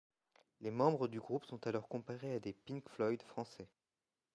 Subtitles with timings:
[0.61, 3.67] Les membres du groupe sont alors comparés à des Pink Floyd français.